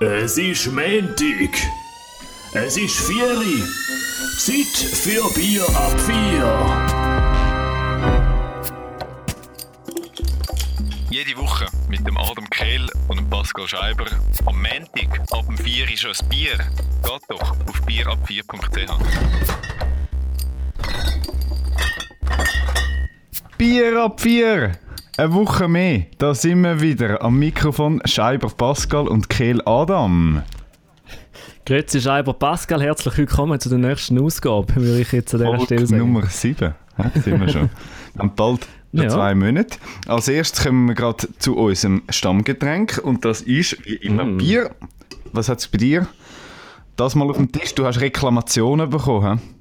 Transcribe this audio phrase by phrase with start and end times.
[0.00, 1.54] Es ist Montag.
[2.52, 3.62] Es ist Vieri.
[4.38, 6.50] Zeit für Bier ab vier.
[11.10, 14.06] Jede Woche mit dem Adam Kehl und dem Pascal Scheiber.
[14.46, 16.58] Am Montag ab dem 4 ist ein Bier.
[16.58, 18.90] Geht doch auf bierab4.ch.
[23.56, 24.72] Bier ab vier!
[25.16, 30.42] Eine Woche mehr, da sind wir wieder am Mikrofon Scheiber Pascal und Kehl Adam.
[31.66, 35.66] Grüezi Scheiber Pascal, herzlich willkommen zu der nächsten Ausgabe, würde ich jetzt an dieser Stelle
[35.66, 35.98] Folge sagen.
[35.98, 37.70] Nummer 7, hä, sind wir schon.
[38.18, 39.08] Haben bald Ja.
[39.08, 39.78] zwei Monate.
[40.06, 44.38] Als erstes kommen wir gerade zu unserem Stammgetränk und das ist wie immer Mm.
[44.38, 44.70] Bier.
[45.32, 46.06] Was hat es bei dir?
[46.96, 49.38] Das mal auf dem Tisch, du hast Reklamationen bekommen.
[49.38, 49.53] hä?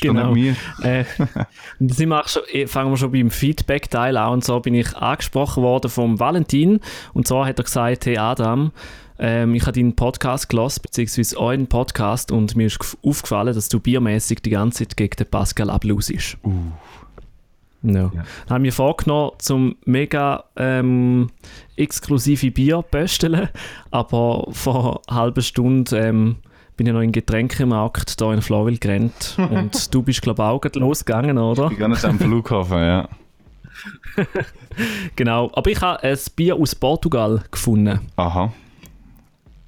[0.00, 0.34] Genau.
[0.34, 1.04] Äh,
[1.80, 4.32] sind wir auch schon, eh, fangen wir schon beim Feedback-Teil an.
[4.34, 6.80] Und so bin ich angesprochen worden vom Valentin.
[7.14, 8.72] Und zwar hat er gesagt, hey Adam,
[9.18, 13.68] ähm, ich habe deinen Podcast gelassen, beziehungsweise euren Podcast, und mir ist gef- aufgefallen, dass
[13.68, 16.38] du biermäßig die ganze Zeit gegen den Pascal ablusest.
[16.42, 16.50] Uh.
[17.84, 18.10] Ja.
[18.14, 21.30] Dann haben wir vorgenommen, zum mega ähm,
[21.76, 23.48] exklusive Bier pösteln,
[23.90, 26.36] aber vor einer halben Stunde ähm,
[26.76, 30.60] bin ich noch in Getränkemarkt hier in Floril gerannt und du bist glaube ich auch
[30.60, 31.70] gerade losgegangen, oder?
[31.70, 33.08] Ich gehe nicht am Flughafen, ja.
[35.16, 38.00] Genau, aber ich habe ein Bier aus Portugal gefunden.
[38.16, 38.52] Aha.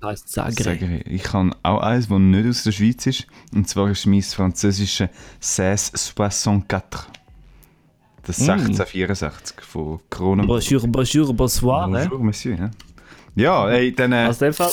[0.01, 0.63] Das heisst Sagre.
[0.63, 1.33] Sage ich.
[1.33, 3.27] Habe auch eins, das nicht aus der Schweiz ist.
[3.55, 5.09] Und zwar ist mein französische
[5.41, 7.01] 1664.
[8.27, 8.51] Das Mm.
[8.51, 10.47] 1664 von Kronen.
[10.47, 11.87] Bonjour, bonjour, bonsoir.
[11.87, 12.07] ne?
[12.09, 12.57] Bonjour, Monsieur.
[12.57, 12.71] Ja,
[13.35, 14.13] ja ey, dann.
[14.13, 14.71] Äh, Also in dem Fall,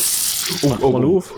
[0.70, 1.18] mach oh, mal oh.
[1.18, 1.34] auf.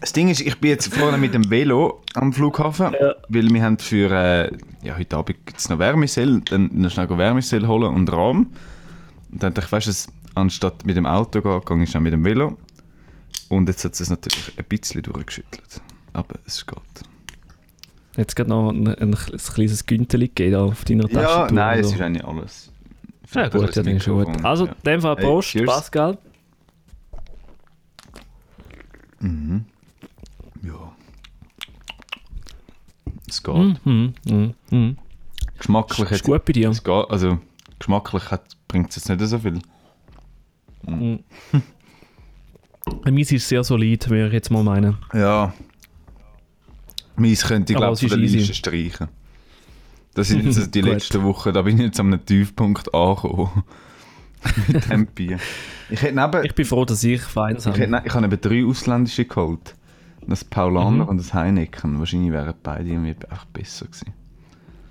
[0.00, 3.14] Das Ding ist, ich bin jetzt vorne mit dem Velo am Flughafen, Ja.
[3.28, 4.10] weil wir haben für.
[4.10, 8.50] Äh, ja, heute Abend es noch Wärmesell, dann noch schnell Wärmesell holen und Rahm.
[9.32, 12.02] Und dann dachte ich, weißt du, es- anstatt mit dem Auto gehen, gehe ich schnell
[12.02, 12.56] mit dem Velo.
[13.48, 15.80] Und jetzt hat es natürlich ein bisschen durchgeschüttelt.
[16.12, 16.76] Aber es geht.
[18.16, 21.54] Jetzt gerade noch ein, ein, ein kleines Günteli gegeben auf deiner Ja, Tastatur.
[21.56, 21.94] nein, oder es so.
[21.94, 22.70] ist eigentlich alles.
[23.32, 24.44] Ja, gut, ja, dann ist schon gut.
[24.44, 25.66] Also, in dem Fall Hey, Prost, cheers.
[25.66, 26.18] Pascal.
[30.62, 30.92] Ja.
[33.28, 33.86] Es geht.
[33.86, 34.96] Mhm, mhm, mhm.
[35.58, 36.70] Geschmacklich Ist gut bei dir.
[36.70, 37.38] Es geht, also
[37.78, 38.22] geschmacklich
[38.66, 39.60] bringt es jetzt nicht so viel.
[43.04, 44.96] Meins ist sehr solid, würde ich jetzt mal meinen.
[45.12, 45.52] Ja.
[47.16, 48.38] Meins könnte ich glaube es von der easy.
[48.38, 49.08] Liste streichen.
[50.14, 53.62] Das sind jetzt die letzten Wochen, da bin ich jetzt am Tiefpunkt angekommen.
[54.68, 55.38] Mit dem Bier.
[55.88, 57.78] Ich hätte neben, Ich bin froh, dass ich feins ich, habe.
[57.78, 59.74] hätte, ne- ich habe eben drei ausländische geholt.
[60.26, 61.08] Das Paulaner Mhm.
[61.08, 61.98] und das Heineken.
[61.98, 64.12] Wahrscheinlich wären beide irgendwie einfach besser gewesen.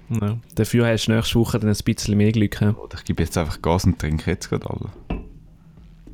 [0.09, 0.37] Ja.
[0.55, 2.61] Dafür hast du nächste Woche dann ein bisschen mehr Glück.
[2.61, 4.89] Oder ich gebe jetzt einfach Gas und trinke jetzt gerade alle.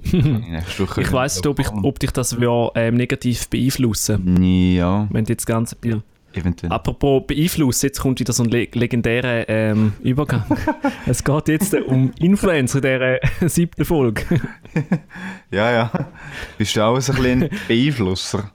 [0.77, 5.25] Woche Ich weiss nicht, ob, ich, ob dich das wär, ähm, negativ beeinflussen Ja, wenn
[5.25, 6.01] du jetzt das ganze Bier...
[6.33, 6.71] eventuell.
[6.71, 10.45] Apropos beeinflussen, jetzt kommt wieder so ein le legendärer ähm, Übergang.
[11.05, 14.23] es geht jetzt um Influencer in dieser äh, siebten Folge.
[15.51, 15.91] Ja, ja.
[16.59, 18.51] Bist du auch so ein bisschen Beeinflusser?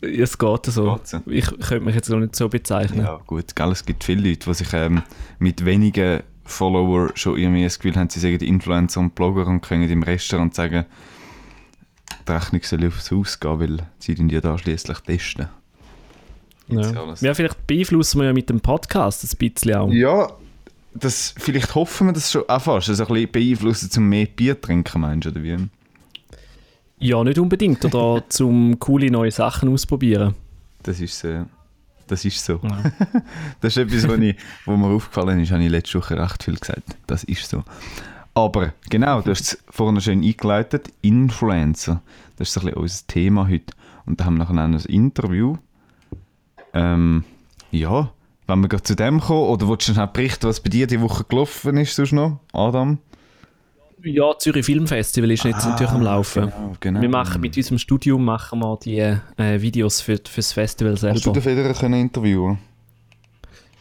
[0.00, 0.94] Es geht so.
[0.94, 1.20] Geht so.
[1.26, 3.04] Ich könnte mich jetzt noch nicht so bezeichnen.
[3.04, 3.56] Ja, gut.
[3.56, 5.02] Gell, es gibt viele Leute, die sich ähm,
[5.38, 9.88] mit wenigen Follower schon irgendwie das Gefühl haben, sie sagen Influencer und Blogger und können
[9.90, 10.86] im Restaurant sagen,
[12.26, 15.48] die Rechnung soll aufs Haus gehen, weil sie den ja da schließlich testen.
[16.68, 17.14] Ja.
[17.20, 19.92] ja, vielleicht beeinflussen wir ja mit dem Podcast ein bisschen auch.
[19.92, 20.32] Ja,
[20.94, 22.88] das, vielleicht hoffen wir das schon auch fast.
[22.88, 25.68] Also ein bisschen beeinflussen, zum mehr Bier trinken, meinst du, oder wie?
[26.98, 27.84] Ja, nicht unbedingt.
[27.84, 30.34] Oder zum coole neue Sachen ausprobieren.
[30.82, 31.46] Das ist so.
[32.06, 32.60] Das ist so.
[33.60, 36.56] das ist etwas, was, ich, wo mir aufgefallen ist, habe ich letzte Woche recht viel
[36.56, 36.96] gesagt.
[37.06, 37.64] Das ist so.
[38.34, 40.92] Aber genau, du hast es vorhin schön eingeleitet.
[41.02, 42.02] Influencer.
[42.36, 43.74] Das ist so ein bisschen unser Thema heute.
[44.04, 45.56] Und da haben wir nachher auch noch ein Interview.
[46.74, 47.24] Ähm,
[47.70, 48.12] ja,
[48.46, 51.00] wenn wir gerade zu dem kommen, oder willst du schnell berichten, was bei dir die
[51.00, 52.98] Woche gelaufen ist, sonst noch, Adam?
[54.08, 56.44] Ja, Zürich Filmfestival ist jetzt natürlich am Laufen.
[56.44, 57.00] Genau, genau.
[57.00, 61.02] Wir machen mit unserem Studium machen wir die äh, Videos für, für das Festival Hast
[61.02, 61.40] du den selber.
[61.40, 62.58] Federer können interviewen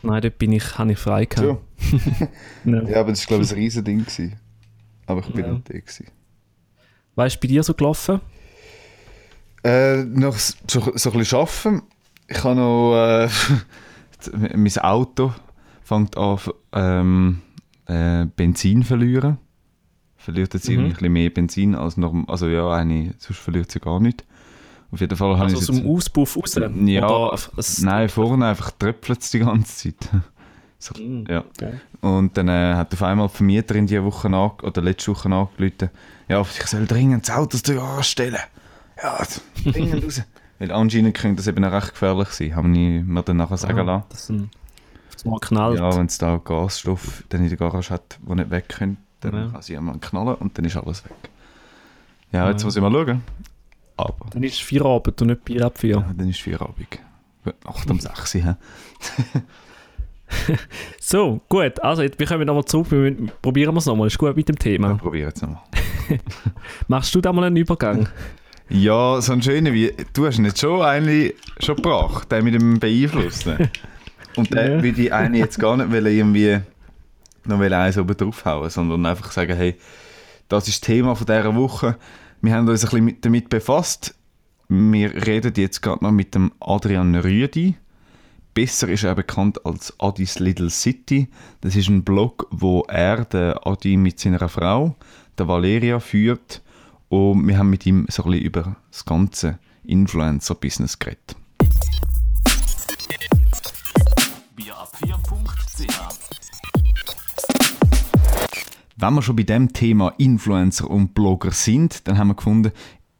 [0.01, 1.60] Nein, dort bin ich, habe ich frei gehabt.
[1.86, 2.27] Ja.
[2.89, 4.00] Ja, aber das war glaube ich ein riesen Ding.
[4.00, 4.36] Gewesen.
[5.06, 5.51] Aber ich bin Ja.
[5.54, 5.74] nicht da.
[5.77, 6.07] Gewesen.
[7.16, 8.19] Weißt du, bei dir so gelaufen?
[9.63, 11.81] Äh, noch so, so ein bisschen arbeiten.
[12.27, 12.95] Ich habe noch.
[12.95, 13.30] Äh,
[14.57, 15.33] mein Auto
[15.83, 16.39] fängt an
[16.74, 17.42] ähm,
[17.86, 19.38] äh, Benzin verlieren.
[20.25, 20.74] Verliert jetzt Mhm.
[20.74, 22.25] irgendwie ein bisschen mehr Benzin als normal.
[22.27, 24.25] Also ja, eine, sonst verliert sie gar nicht.
[24.92, 26.56] Auf jeden Fall Also aus es dem Auspuff raus?
[26.56, 27.31] Ja,
[27.81, 30.10] Nein, vorne einfach tröpfelt es die ganze Zeit.
[30.77, 31.44] So, ja.
[32.01, 35.89] Und dann äh, hat auf einmal die Vermieterin diese Woche nach, oder letzte Woche angerufen,
[36.27, 38.38] ja, ich soll dringend das Auto anstellen.
[39.01, 39.25] Ja,
[39.63, 40.22] dringend raus.
[40.60, 43.83] Weil anscheinend könnte das eben auch recht gefährlich sein, haben wir mir dann nachher sagen
[43.86, 44.04] lassen.
[44.10, 44.50] Das ist ein,
[45.12, 45.80] das mal knallt.
[45.80, 49.01] Ja, wenn es da Gasstoff dann in der Garage hat, der nicht weg könnte,
[49.31, 49.51] dann Ja.
[49.51, 51.13] kann sie einmal knallen und dann ist alles weg.
[52.31, 53.22] Ja, jetzt muss ich mal schauen.
[53.98, 55.95] Aber Dann ist es Feierabend und nicht Bier ab vier.
[55.95, 57.00] ja, dann ist Feierabend.
[57.66, 58.57] 8 um 6 Uhr.
[61.00, 61.80] So, gut.
[61.83, 62.89] Also, jetzt, wir kommen nochmal zurück.
[62.92, 64.07] Wir müssen- probieren wir es nochmal.
[64.07, 64.89] Ist gut mit dem Thema.
[64.89, 65.62] Wir probieren es nochmal.
[66.88, 68.10] Machst du da mal einen Übergang?
[68.69, 69.94] Ja, so ein schöner wie.
[70.13, 73.69] Du hast ihn jetzt schon eigentlich schon gebracht, der mit dem Beeinflussen.
[74.36, 74.83] Und der Ja.
[74.83, 76.60] würde ich eigentlich jetzt gar nicht irgendwie
[77.47, 79.75] noch eins oben draufhauen, sondern einfach sagen, hey,
[80.47, 81.97] das ist das Thema von dieser Woche.
[82.42, 84.15] Wir haben uns ein bisschen mit, damit befasst.
[84.68, 87.75] Wir reden jetzt gerade noch mit dem Adrian Rüdi.
[88.53, 91.27] Besser ist er bekannt als Adis Little City.
[91.62, 94.95] Das ist ein Blog, wo er, der Adi, mit seiner Frau,
[95.38, 96.62] der Valeria, führt.
[97.09, 101.36] Und wir haben mit ihm so ein bisschen über das ganze Influencer-Business geredet.
[104.56, 106.25] Bierab4.ch
[108.97, 112.71] Wenn wir schon bei dem Thema Influencer und Blogger sind, dann haben wir gefunden,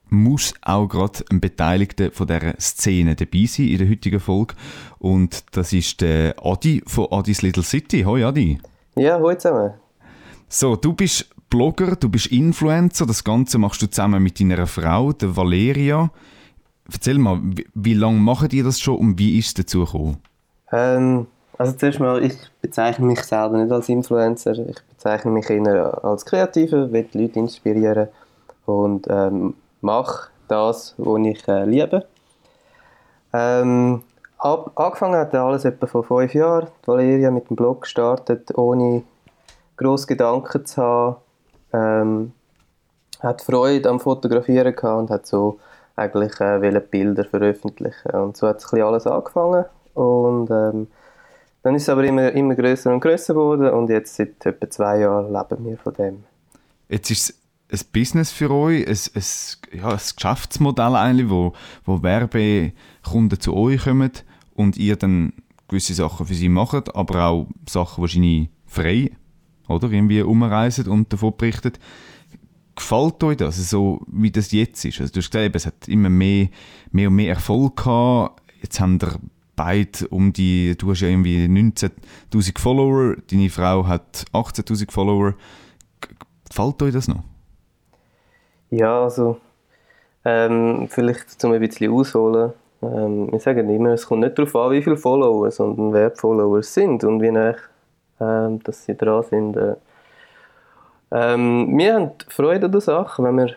[0.10, 4.56] muss auch gerade ein Beteiligter von dieser Szene dabei sein in der heutigen Folge.
[5.00, 8.04] Und das ist der Adi von Adis Little City.
[8.04, 8.58] Hoi Adi.
[8.96, 9.74] Ja, hallo zusammen.
[10.48, 13.06] So, du bist Blogger, du bist Influencer.
[13.06, 16.10] Das Ganze machst du zusammen mit deiner Frau, der Valeria.
[16.90, 20.18] Erzähl mal, wie, wie lange macht ihr das schon und wie ist es dazu gekommen?
[20.72, 24.54] Ähm, also zuerst mal, ich bezeichne mich selber nicht als Influencer.
[24.70, 28.08] Ich bezeichne mich eher als Kreativer, will die Leute inspirieren
[28.66, 32.08] und ähm, mache das, was ich äh, liebe.
[33.32, 34.02] Ähm,
[34.40, 36.70] ab, angefangen hat alles etwa vor fünf Jahren.
[36.82, 39.04] Die Valeria mit dem Blog gestartet, ohne
[39.78, 41.16] grosse Gedanken zu haben.
[41.72, 42.32] Ähm,
[43.20, 45.60] hat Freude am Fotografieren gehabt und hat so
[45.96, 50.88] eigentlich äh, Bilder veröffentlichen und so hat es alles angefangen und ähm,
[51.66, 55.00] dann ist es aber immer, immer größer und größer geworden und jetzt seit etwa zwei
[55.00, 56.24] Jahren leben wir von dem.
[56.90, 57.36] Jetzt ist
[57.70, 61.54] es ein Business für euch, ein, ein, ja, ein Geschäftsmodell eigentlich, wo,
[61.84, 64.12] wo Werbekunden zu euch kommen
[64.54, 65.34] und ihr dann
[65.68, 69.10] gewisse Sachen für sie macht, aber auch Sachen wahrscheinlich frei,
[69.68, 69.92] oder?
[69.92, 71.80] Irgendwie umreisen und davon berichtet.
[72.76, 75.02] Gefällt euch das, so wie das jetzt ist?
[75.02, 76.50] Also du hast gesagt, es hat immer mehr,
[76.92, 78.40] mehr und mehr Erfolg gehabt.
[78.62, 79.00] Jetzt haben
[79.56, 85.34] beide um die, du hast ja irgendwie 19'000 Follower, deine Frau hat 18'000 Follower.
[86.50, 87.24] Gefällt euch das noch?
[88.70, 89.38] Ja, also
[90.24, 92.54] ähm, vielleicht zum ein bisschen ausholen.
[92.82, 96.20] Ähm, wir sagen immer, es kommt nicht darauf an, wie viele Follower, sondern wer die
[96.20, 97.56] Follower sind und wie nah
[98.20, 99.58] ähm, dass sie dran sind.
[99.58, 99.76] Äh.
[101.12, 103.24] Ähm, wir haben Freude an der Sache.
[103.24, 103.56] Wenn wir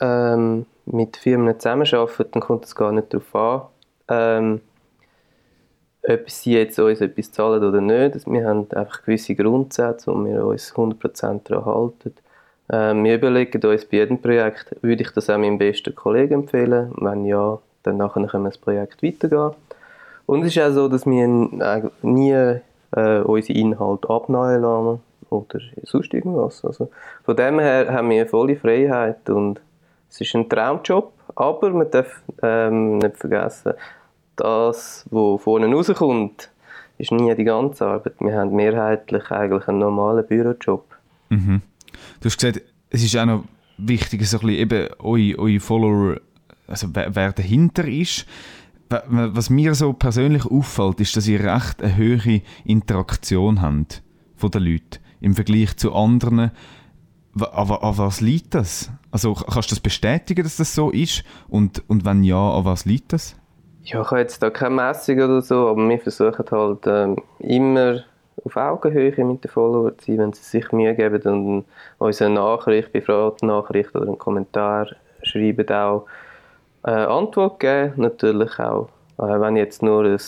[0.00, 3.62] ähm, mit Firmen zusammenarbeiten, dann kommt es gar nicht darauf an,
[4.08, 4.60] ähm,
[6.08, 8.26] ob sie jetzt uns etwas zahlen oder nicht.
[8.26, 12.14] Wir haben einfach gewisse Grundsätze, wo wir uns 100% daran halten.
[12.70, 16.92] Ähm, wir überlegen uns bei jedem Projekt, würde ich das auch meinem besten Kollegen empfehlen?
[16.96, 19.52] Wenn ja, dann nachher können wir das Projekt weitergehen.
[20.26, 25.00] Und es ist auch so, dass wir eigentlich nie äh, unsere Inhalte abnehmen lassen
[25.30, 26.64] oder sonst irgendwas.
[26.64, 26.88] Also
[27.24, 29.60] von dem her haben wir volle Freiheit und
[30.10, 33.74] es ist ein Traumjob, aber man darf ähm, nicht vergessen,
[34.36, 36.50] das, was vorne rauskommt,
[36.98, 38.14] ist nie die ganze Arbeit.
[38.20, 40.84] Wir haben mehrheitlich eigentlich einen normalen Bürojob.
[41.28, 41.62] Mhm.
[42.20, 43.44] Du hast gesagt, es ist auch noch
[43.78, 46.16] wichtig, so eure, Follower,
[46.66, 48.26] also wer, wer dahinter ist.
[48.88, 54.02] Wa- wa- Was mir so persönlich auffällt, ist, dass ihr recht eine höhere Interaktion habt
[54.36, 56.52] von den Leuten im Vergleich zu anderen.
[57.38, 58.90] Aber an was liegt das?
[59.10, 61.24] Also kannst du das bestätigen, dass das so ist?
[61.48, 63.36] Und, und wenn ja, an was liegt das?
[63.86, 68.02] Ja, ich habe jetzt da keine Messung oder so, aber wir versuchen halt ähm, immer
[68.44, 71.64] auf Augenhöhe mit den Followern zu sein, wenn sie sich Mühe geben und
[71.98, 74.88] uns eine Nachricht, private Nachricht oder einen Kommentar
[75.22, 76.06] schreiben, auch
[76.84, 77.92] äh, Antwort geben.
[77.94, 78.88] Natürlich auch,
[79.18, 80.18] äh, wenn jetzt nur ein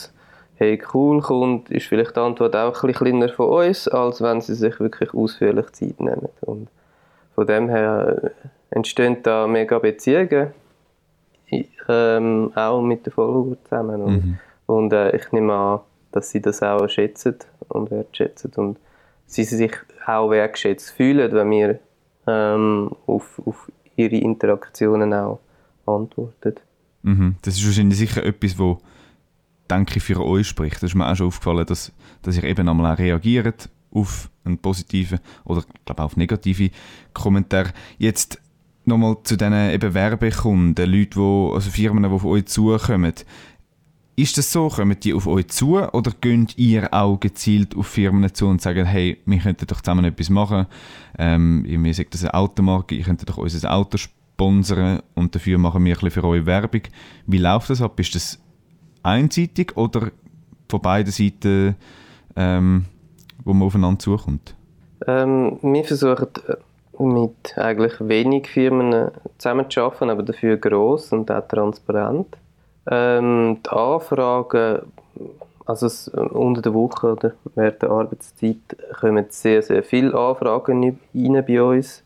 [0.54, 4.40] «Hey, cool» kommt, ist vielleicht die Antwort auch ein bisschen kleiner von uns, als wenn
[4.40, 6.28] sie sich wirklich ausführlich Zeit nehmen.
[6.42, 6.68] Und
[7.34, 8.30] von dem her
[8.70, 10.52] entstehen da mega Beziehungen
[11.88, 14.02] ähm, auch mit den Followern zusammen.
[14.02, 15.80] Und, und äh, ich nehme an,
[16.12, 17.36] dass sie das auch schätzen
[17.68, 18.78] und wertschätzen und
[19.26, 19.72] sie sich
[20.06, 21.78] auch wertschätzt fühlen, wenn wir
[22.26, 25.40] ähm, auf, auf ihre Interaktionen auch
[25.86, 26.54] antworten.
[27.02, 27.36] Mhm.
[27.42, 28.78] Das ist wahrscheinlich sicher etwas, wo,
[29.70, 30.76] denke ich, für euch spricht.
[30.76, 34.58] Das ist mir auch schon aufgefallen, dass, dass ihr eben einmal auch reagiert auf einen
[34.58, 36.70] positiven oder ich glaube auch auf negative
[37.14, 37.70] Kommentare.
[37.98, 38.40] Jetzt
[38.88, 43.12] nochmal zu diesen eben Werbekunden, Leute, die, also Firmen, die auf euch zukommen.
[44.16, 44.68] Ist das so?
[44.68, 48.84] Kommen die auf euch zu oder könnt ihr auch gezielt auf Firmen zu und sagen,
[48.84, 50.66] hey, wir könnten doch zusammen etwas machen?
[51.16, 55.84] Ähm, mir sagt das eine Automarke, ihr könntet doch unser Auto sponsern und dafür machen
[55.84, 56.82] wir ein für euch Werbung.
[57.28, 58.00] Wie läuft das ab?
[58.00, 58.40] Ist das
[59.04, 60.10] einseitig oder
[60.68, 61.76] von beiden Seiten,
[62.34, 62.86] ähm,
[63.44, 64.56] wo man aufeinander zukommt?
[65.06, 66.26] Ähm, wir versuchen
[66.98, 72.36] mit eigentlich wenig Firmen zusammenzuarbeiten, aber dafür gross und auch transparent.
[72.90, 74.80] Ähm, die Anfragen,
[75.66, 78.56] also es, äh, unter der Woche oder während der Arbeitszeit
[79.00, 82.02] kommen sehr, sehr viele Anfragen rein bei uns.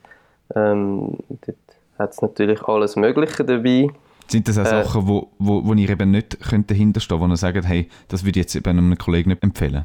[0.54, 1.56] Ähm, dort
[1.98, 3.88] hat es natürlich alles Mögliche dabei.
[4.26, 7.36] Sind das auch äh, Sachen, wo, wo, wo ihr eben nicht dahinterstehen könnt, wo ihr
[7.36, 9.84] sagt, hey, das würde ich jetzt eben einem Kollegen nicht empfehlen?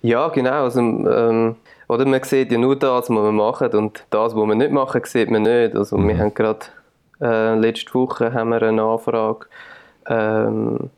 [0.00, 0.64] Ja, genau.
[0.64, 1.56] Also, ähm,
[1.88, 5.02] oder man sieht ja nur das, was wir machen und das, was wir nicht machen,
[5.04, 5.76] sieht man nicht.
[5.76, 6.08] Also mhm.
[6.08, 6.66] wir haben gerade
[7.20, 9.46] äh, letzte Woche haben wir eine Anfrage
[10.06, 10.90] ähm,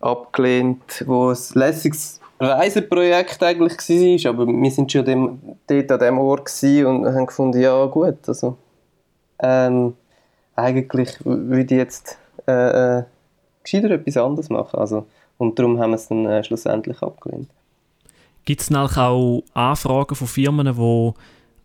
[0.00, 6.18] abgelehnt, wo ein lässiges Reiseprojekt eigentlich war, aber wir sind schon dem, dort an dem
[6.18, 8.56] Ort und haben gefunden, ja gut, also
[9.38, 9.94] ähm,
[10.56, 12.18] eigentlich würde ich jetzt
[12.48, 13.02] äh, äh,
[13.62, 15.06] gescheiter etwas anderes machen, also,
[15.38, 17.48] und darum haben wir es dann äh, schlussendlich abgelehnt.
[18.44, 21.12] Gibt es auch Anfragen von Firmen, die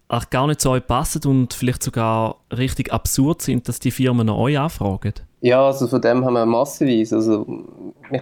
[0.10, 4.30] auch gar nicht zu euch passen und vielleicht sogar richtig absurd sind, dass die Firmen
[4.30, 5.14] euch anfragen?
[5.42, 7.16] Ja, also von dem haben wir massenweise.
[7.18, 7.46] Also,
[8.12, 8.22] ich,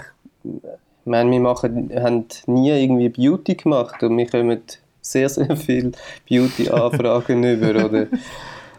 [1.05, 4.61] meine, wir machen, haben nie irgendwie Beauty gemacht und wir kommen
[5.01, 5.91] sehr, sehr viele
[6.27, 7.85] Beauty-Anfragen über.
[7.85, 8.07] Oder,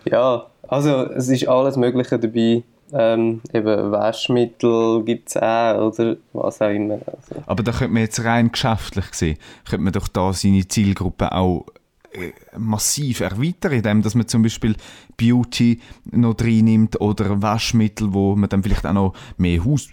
[0.04, 2.62] ja, also es ist alles Mögliche dabei.
[2.93, 6.95] Ähm, eben Waschmittel gibt es auch oder was auch immer.
[6.95, 7.43] Also.
[7.47, 9.38] Aber da könnte man jetzt rein geschäftlich sehen,
[9.69, 11.66] könnte man doch da seine Zielgruppe auch
[12.12, 14.76] äh, massiv erweitern, indem dass man zum Beispiel
[15.16, 15.81] Beauty
[16.12, 19.88] noch reinnimmt oder Waschmittel, wo man dann vielleicht auch noch mehr Haus,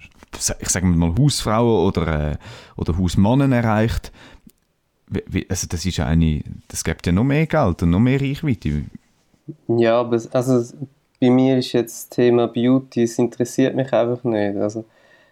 [0.60, 2.38] ich sage mal Hausfrauen oder, äh,
[2.78, 4.12] oder Hausmannen erreicht.
[5.50, 8.84] Also das ist ja eine, das gibt ja noch mehr Geld und noch mehr Reichweite.
[9.68, 10.64] Ja, aber also
[11.24, 14.58] bei mir ist jetzt das Thema Beauty, es interessiert mich einfach nicht.
[14.58, 14.84] Also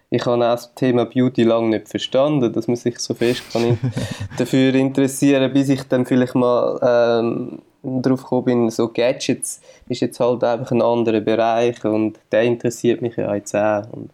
[0.08, 3.78] ich habe auch das Thema Beauty lange nicht verstanden, dass man sich so fest kann
[4.38, 10.18] dafür interessieren bis ich dann vielleicht mal ähm, drauf gekommen bin, so Gadgets ist jetzt
[10.18, 13.84] halt einfach ein anderer Bereich und der interessiert mich ja jetzt auch.
[13.92, 14.10] Und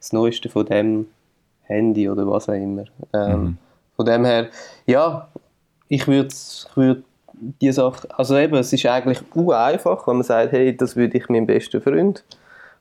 [0.00, 1.06] das Neueste von dem
[1.62, 2.86] Handy oder was auch immer.
[3.12, 3.58] Ähm, mhm.
[3.94, 4.48] Von dem her,
[4.86, 5.28] ja,
[5.88, 7.04] ich würde ich würd
[7.60, 11.28] die Sache, also eben, es ist eigentlich einfach, wenn man sagt, hey, das würde ich
[11.28, 12.24] meinem besten Freund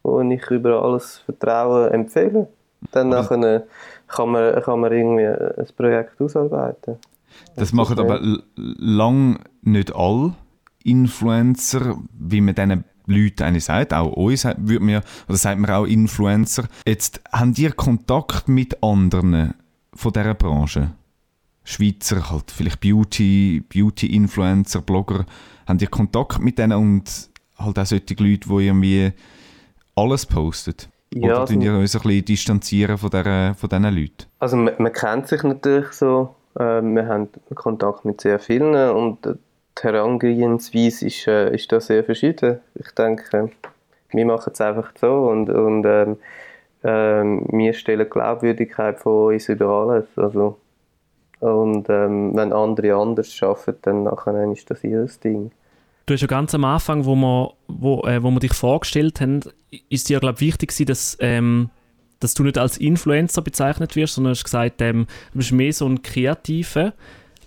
[0.04, 2.48] und ich über alles Vertrauen empfehlen.
[2.92, 3.64] Dann nachher
[4.08, 6.98] kann man, kann man irgendwie ein Projekt ausarbeiten.
[7.56, 8.20] Das, das machen aber
[8.56, 10.34] lang nicht alle
[10.84, 15.86] Influencer, wie man diesen Leuten eigentlich sagt, auch uns würde man, oder sagt man auch
[15.86, 16.66] Influencer.
[16.86, 19.54] Jetzt haben ihr Kontakt mit anderen
[19.94, 20.92] von dieser Branche?
[21.64, 25.26] Schweizer, halt vielleicht Beauty, Beauty-Influencer, Blogger,
[25.68, 29.12] haben ihr Kontakt mit denen und halt auch solche Leute, die irgendwie
[29.96, 30.90] alles postet?
[31.14, 34.26] Ja, Oder also, ihr uns ein bisschen distanzieren von, der, von diesen Leuten?
[34.40, 39.26] Also man, man kennt sich natürlich so, äh, wir haben Kontakt mit sehr vielen und
[39.26, 42.60] die Herangehensweise ist, äh, ist da sehr verschieden.
[42.76, 43.52] Ich denke,
[44.12, 46.18] wir machen es einfach so und, und ähm,
[46.84, 50.06] ähm, wir stellen Glaubwürdigkeit von uns über alles.
[50.16, 50.58] Also,
[51.42, 55.52] und ähm, wenn andere anders arbeiten, dann nachher ist das ihr Ding.
[56.06, 59.42] Du hast ja ganz am Anfang, wo wir, wo, äh, wo wir dich vorgestellt haben,
[59.90, 61.70] ist dir, glaube wichtig gewesen, dass, ähm,
[62.20, 65.88] dass du nicht als Influencer bezeichnet wirst, sondern hast gesagt, ähm, du bist mehr so
[65.88, 66.94] ein Kreativer.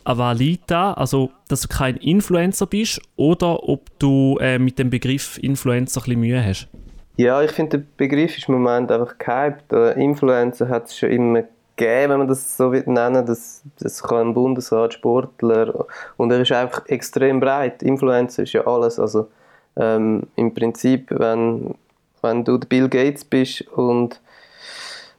[0.06, 6.00] Avalita, also dass du kein Influencer bist oder ob du äh, mit dem Begriff Influencer
[6.00, 6.68] ein bisschen Mühe hast?
[7.16, 9.72] Ja, ich finde, der Begriff ist im Moment einfach gehypt.
[9.96, 11.44] Influencer hat es schon immer
[11.76, 16.52] gegeben, wenn man das so nennen das, das kann ein Bundesrat, Sportler und er ist
[16.52, 17.82] einfach extrem breit.
[17.82, 19.28] Influencer ist ja alles, also
[19.76, 21.74] ähm, im Prinzip, wenn,
[22.22, 24.20] wenn du Bill Gates bist und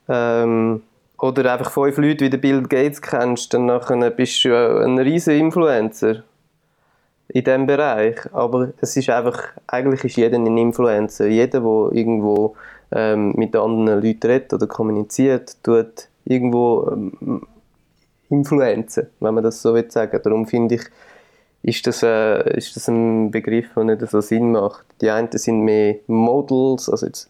[0.07, 0.81] ähm,
[1.19, 5.37] oder einfach fünf Leute wie der Bill Gates kennst, dann nachher bist du ein riesiger
[5.37, 6.23] Influencer
[7.29, 8.17] in diesem Bereich.
[8.33, 11.27] Aber es ist einfach, eigentlich ist jeder ein Influencer.
[11.27, 12.55] Jeder, der irgendwo
[12.91, 17.41] ähm, mit anderen Leuten redet oder kommuniziert, tut irgendwo ähm,
[18.29, 20.19] Influenzen, wenn man das so will sagen.
[20.23, 20.81] Darum finde ich,
[21.61, 24.85] ist das, äh, ist das ein Begriff, der nicht so Sinn macht.
[25.01, 27.29] Die einen sind mehr Models, also jetzt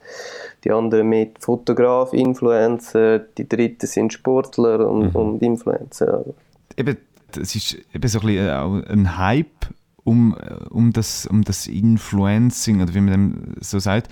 [0.64, 5.16] die anderen mehr Fotograf, Influencer, die dritten sind Sportler und, mhm.
[5.16, 6.25] und Influencer.
[6.75, 6.98] Eben,
[7.32, 9.68] das ist eben so ein, bisschen auch ein Hype
[10.04, 10.36] um,
[10.70, 14.10] um, das, um das Influencing, oder wie man dem so sagt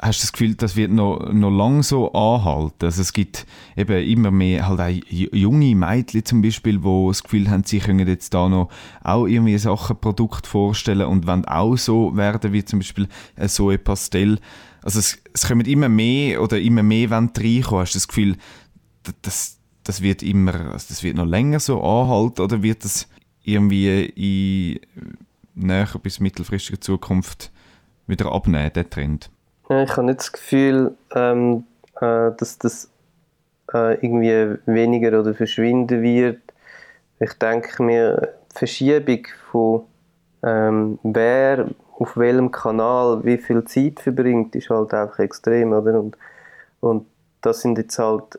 [0.00, 2.84] hast du das Gefühl, das wird noch, noch lange so anhalten?
[2.84, 7.50] Also es gibt eben immer mehr halt auch junge Mädchen zum Beispiel, die das Gefühl
[7.50, 8.70] haben, sie können jetzt da noch
[9.02, 13.08] auch irgendwie Sachen, Produkt vorstellen und wollen auch so werden wie zum Beispiel
[13.46, 14.38] so ein Pastell.
[14.82, 17.82] Also es, es kommen immer mehr oder immer mehr wenn reinkommen.
[17.82, 18.36] Hast du das Gefühl,
[19.22, 23.08] das, das wird immer, also das wird noch länger so anhalten oder wird das
[23.42, 24.80] irgendwie in
[25.54, 27.50] näher bis mittelfristiger Zukunft
[28.06, 29.30] wieder abnehmen, der Trend?
[29.68, 31.64] Ja, ich habe nicht das Gefühl, ähm,
[32.00, 32.90] äh, dass das
[33.74, 36.40] äh, irgendwie weniger oder verschwinden wird.
[37.20, 39.82] Ich denke mir, die Verschiebung von
[40.42, 45.98] ähm, wer auf welchem Kanal wie viel Zeit verbringt, ist halt einfach extrem, oder?
[46.00, 46.16] Und,
[46.80, 47.06] und
[47.42, 48.38] das sind jetzt halt,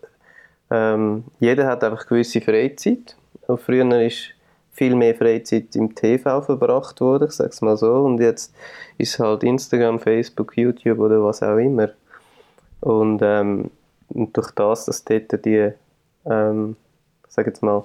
[0.72, 3.18] ähm, jeder hat einfach gewisse Freizeit.
[3.48, 4.34] Und früher ist
[4.80, 7.96] viel mehr Freizeit im TV verbracht worden, ich sage es mal so.
[7.96, 8.56] Und jetzt
[8.98, 11.90] ist halt Instagram, Facebook, YouTube oder was auch immer.
[12.80, 13.72] Und, ähm,
[14.08, 15.74] und durch das, dass dort die,
[16.26, 16.78] ähm,
[17.28, 17.84] sage jetzt mal,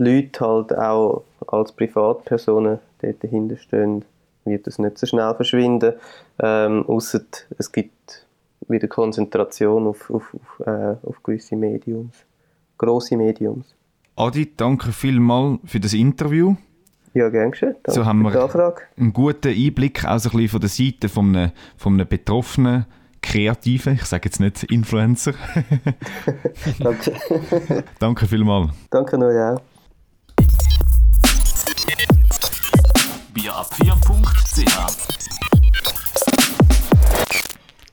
[0.00, 4.04] die Leute halt auch als Privatpersonen dort dahinter stehen,
[4.44, 5.92] wird das nicht so schnell verschwinden.
[6.40, 7.20] Ähm, Außer
[7.56, 8.26] es gibt
[8.66, 12.16] wieder Konzentration auf, auf, auf, äh, auf gewisse Mediums,
[12.76, 13.77] grosse Mediums.
[14.18, 16.56] Adi, danke vielmals für das Interview.
[17.14, 17.76] Ja, gern geschehen.
[17.84, 21.36] Danke so haben wir einen guten Einblick auch so ein bisschen von der Seite von
[21.36, 22.86] einem, von einem Betroffenen,
[23.22, 25.34] Kreativen, ich sage jetzt nicht Influencer.
[26.80, 27.12] danke.
[28.00, 28.72] danke vielmals.
[28.90, 29.54] Danke noch, ja.
[33.34, 35.47] Bierab4.ch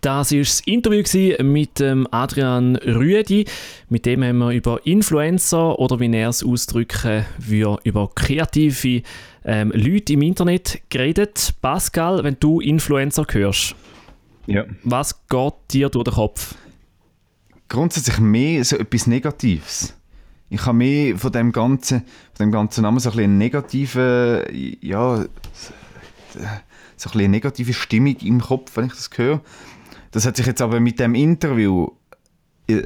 [0.06, 3.46] das war das Interview mit Adrian Rüedi.
[3.90, 9.02] Mit dem haben wir über Influencer oder wie er es ausdrücken würde, über kreative
[9.44, 11.56] ähm, Leute im Internet geredet.
[11.60, 13.76] Pascal, wenn du Influencer hörst,
[14.46, 14.66] ja.
[14.84, 16.54] was geht dir durch den Kopf?
[17.68, 19.96] Grundsätzlich mehr so etwas Negatives.
[20.52, 22.02] Ich habe mehr von dem ganzen,
[22.36, 24.48] von dem ganzen Namen so ein bisschen negative,
[24.82, 25.26] ja,
[26.96, 29.42] so ein eine negative Stimmung im Kopf, wenn ich das höre.
[30.16, 31.90] Das hat sich jetzt aber mit dem Interview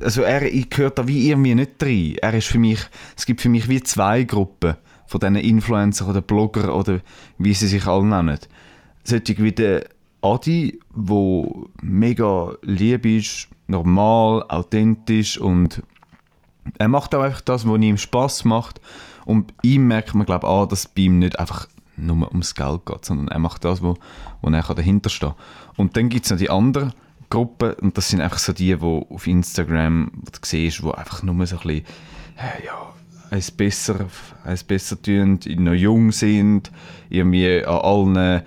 [0.02, 2.16] also er ich gehört da wie irgendwie nicht drin.
[2.24, 2.80] Er ist für mich,
[3.16, 7.02] es gibt für mich wie zwei Gruppen von diesen Influencer oder Blogger oder
[7.38, 8.40] wie sie sich alle nennen.
[9.04, 9.86] Solche wie der
[10.24, 15.84] Adi, wo mega lieb ist, normal, authentisch und
[16.80, 18.82] er macht auch einfach das, was ihm Spaß macht
[19.26, 22.88] und ihm merkt man glaube ah, dass es bei ihm nicht einfach nur ums Geld
[22.88, 23.98] geht, sondern er macht das, wo,
[24.42, 25.36] wo er dahinter steht.
[25.78, 26.92] Und dann gibt es noch die anderen
[27.30, 31.24] Gruppe und das sind einfach so die, die auf Instagram, wo du siehst, die einfach
[31.24, 31.86] nur so ein bisschen,
[32.38, 32.94] äh, ja,
[33.32, 34.08] eins besser,
[34.44, 36.72] eins besser tun, noch jung sind,
[37.10, 38.42] irgendwie an allen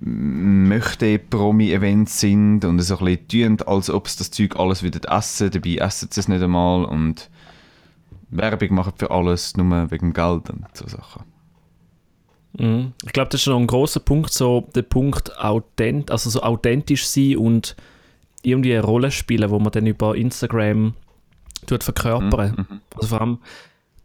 [0.00, 5.00] möchte Promi-Events sind und so ein bisschen tun, als ob sie das Zeug alles wieder
[5.10, 7.30] essen, dabei essen sie es nicht einmal und
[8.28, 11.24] Werbung machen für alles, nur wegen Geld und so Sachen.
[12.58, 12.92] Mhm.
[13.04, 17.06] Ich glaube, das ist noch ein großer Punkt, so der Punkt authent also so authentisch
[17.06, 17.76] sein und
[18.46, 20.94] irgendwie eine Rolle spielen, wo man dann über Instagram
[21.66, 22.50] tut verkörpern.
[22.50, 22.80] Mhm, mhm.
[22.94, 23.38] Also vor allem,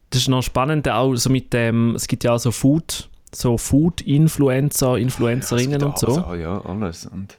[0.09, 3.57] das ist noch spannend auch so mit dem, es gibt ja auch so Food, so
[3.57, 6.23] Food-Influencer, Influencerinnen ja, und so.
[6.23, 7.05] Alles, ja, alles.
[7.05, 7.37] Und,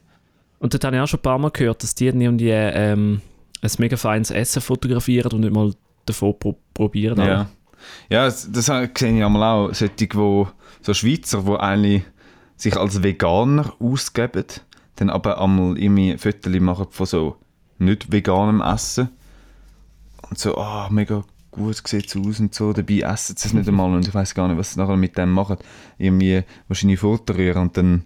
[0.60, 3.20] und dort habe ich auch schon ein paar Mal gehört, dass die irgendwie ähm,
[3.60, 5.72] ein mega feines Essen fotografieren und nicht mal
[6.06, 7.18] davon pro probieren.
[7.18, 7.48] Ja.
[8.08, 10.48] ja, das, das sehe ich einmal auch, solche, wo,
[10.80, 12.02] so Schweizer, die eigentlich
[12.56, 14.46] sich als Veganer ausgeben
[15.02, 17.36] dann aber einmal irgendwie Fotos machen von so
[17.78, 19.10] nicht veganem Essen.
[20.28, 22.72] Und so, ah, oh, mega gut sieht es aus und so.
[22.72, 25.18] Dabei essen sie es nicht einmal und ich weiß gar nicht, was sie nachher mit
[25.18, 25.58] dem machen.
[25.98, 28.04] Irgendwie wahrscheinlich Futter rühren und dann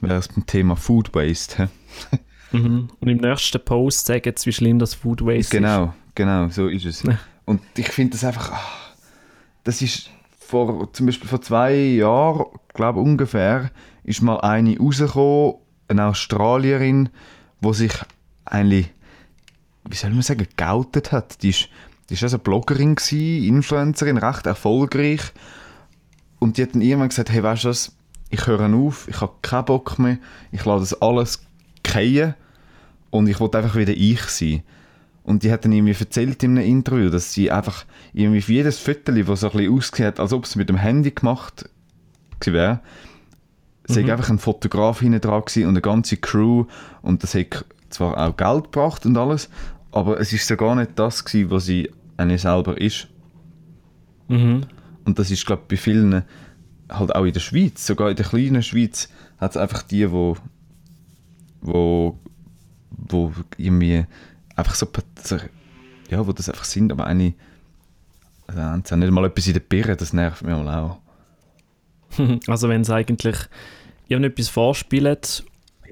[0.00, 1.68] wäre es beim Thema Food Waste.
[2.52, 2.88] mhm.
[3.00, 5.90] Und im nächsten Post sagen sie, wie schlimm das Food Waste genau, ist.
[6.14, 7.04] Genau, genau, so ist es.
[7.44, 8.94] und ich finde das einfach, ach,
[9.64, 13.70] das ist vor, zum Beispiel vor zwei Jahren, glaube ungefähr,
[14.04, 15.56] ist mal eine rausgekommen
[15.88, 17.08] eine Australierin,
[17.60, 17.92] die sich
[18.44, 18.90] eigentlich,
[19.88, 21.42] wie soll man sagen, geoutet hat.
[21.42, 21.68] Die ist,
[22.08, 25.22] die ist also Bloggerin gewesen, Influencerin, recht erfolgreich.
[26.38, 27.92] Und die hat dann irgendwann gesagt, hey, weißt du was,
[28.30, 30.18] ich höre auf, ich habe keinen Bock mehr,
[30.52, 31.42] ich lasse das alles
[31.84, 32.34] fallen
[33.10, 34.62] und ich wollte einfach wieder ich sein.
[35.24, 38.78] Und die hat dann irgendwie erzählt in einem Interview, dass sie einfach irgendwie für jedes
[38.78, 41.68] Foto, das so ein bisschen ausgesehen hat, als ob es mit dem Handy gemacht
[42.44, 42.80] wäre,
[43.88, 44.10] sei Mhm.
[44.10, 46.66] einfach ein Fotograf hinten dran und eine ganze Crew
[47.02, 49.48] und das hat zwar auch Geld gebracht und alles,
[49.92, 53.08] aber es ist so gar nicht das gewesen, was sie eigentlich selber ist.
[54.28, 54.66] Mhm.
[55.04, 56.22] Und das ist, glaube ich, bei vielen,
[56.90, 60.36] halt auch in der Schweiz, sogar in der kleinen Schweiz, hat es einfach die, wo,
[61.62, 62.18] wo,
[62.90, 64.04] wo irgendwie
[64.54, 64.86] einfach so,
[66.10, 67.34] ja, wo das einfach sind, aber eigentlich,
[68.46, 70.98] also haben sie nicht mal etwas in der Birne, das nervt mich auch.
[72.48, 73.36] Also wenn es eigentlich
[74.08, 75.44] irgendetwas vorspielt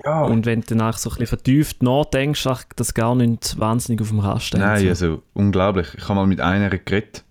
[0.05, 0.25] Ja.
[0.25, 4.09] und wenn du danach so ein bisschen vertieft nachdenkst, ach, das gar nicht wahnsinnig auf
[4.09, 4.59] dem Rasten.
[4.61, 4.89] Nein, so.
[4.89, 5.89] also unglaublich.
[5.97, 7.25] Ich habe mal mit einer geredet,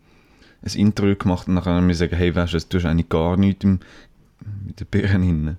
[0.63, 3.09] ein Interview gemacht und dann kann ich mir sagen, hey, weißt du, du hast eigentlich
[3.09, 3.79] gar nichts im,
[4.65, 5.57] mit den Birnen hinten.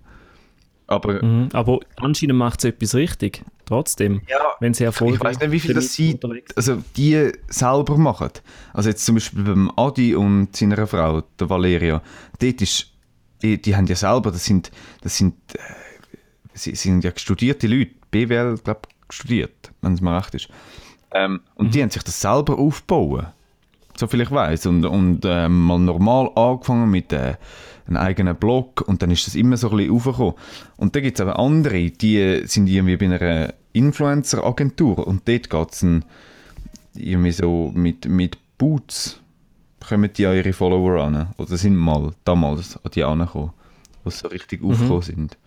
[0.88, 1.48] Aber Mhm.
[1.52, 4.22] Aber anscheinend macht sie etwas richtig, trotzdem.
[4.28, 6.18] Ja, wenn sie Erfolg ich weiß nicht, wie viel das sie,
[6.54, 8.30] also die selber machen.
[8.72, 12.02] Also jetzt zum Beispiel beim Adi und seiner Frau, der Valeria,
[12.40, 12.92] dort ist,
[13.46, 14.70] die, die haben ja selber, das sind,
[15.02, 15.58] das sind, äh,
[16.54, 20.48] sie sind ja studierte Leute, BWL, glaube studiert, wenn es mir recht ist.
[21.12, 23.26] Ähm, und die haben sich das selber aufgebaut,
[23.96, 27.36] so viel ich weiß und, und ähm, mal normal angefangen mit äh,
[27.86, 30.34] einem eigenen Blog und dann ist das immer so ein bisschen aufgekommen.
[30.76, 35.72] Und dann gibt es aber andere, die sind irgendwie bei einer Influencer-Agentur und dort geht
[35.72, 35.86] es
[36.94, 39.20] irgendwie so mit, mit Boots
[39.88, 41.28] kommen die an ihre Follower an.
[41.36, 43.52] Oder sind mal damals an die angekommen,
[44.04, 45.38] die so richtig aufgekommen sind.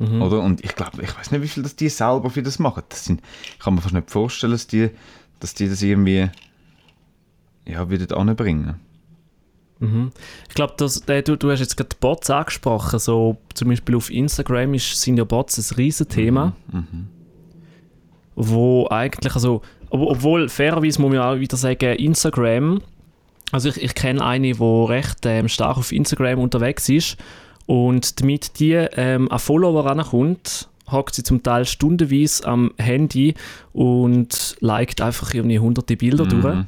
[0.00, 0.40] Oder?
[0.40, 2.84] Und ich glaube, ich weiß nicht, wie viel das die selber für das machen.
[2.88, 3.20] Das sind,
[3.52, 4.90] ich kann mir fast nicht vorstellen, dass die,
[5.40, 6.30] dass die das irgendwie
[7.66, 8.76] ja, wieder anbringen.
[10.48, 12.98] Ich glaube, du, du hast jetzt gerade Bots angesprochen.
[12.98, 16.56] So, zum Beispiel auf Instagram ist, sind ja Bots ein riesen Thema.
[18.34, 22.80] Wo eigentlich, also, ob, obwohl fairerweise muss man auch wieder sagen, Instagram,
[23.52, 27.16] also ich, ich kenne eine, die recht ähm, stark auf Instagram unterwegs ist
[27.66, 33.34] und damit die ähm, an Follower rankommt, hockt sie zum Teil stundenweise am Handy
[33.72, 36.66] und liked einfach irgendwie hunderte Bilder durch.